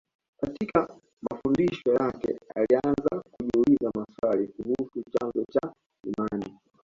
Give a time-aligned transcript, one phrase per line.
[0.41, 5.73] Katika mafundisho yake alianza kujiuliza maswali kuhusu chanzo cha
[6.07, 6.57] imani